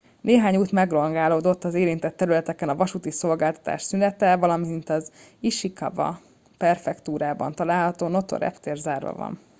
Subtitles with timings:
[0.21, 6.19] néhány út megrongálódott az érintett területeken a vasúti szolgáltatás szünetel valamint az ishikawa
[6.57, 9.39] prefektúrában található noto reptér zárva van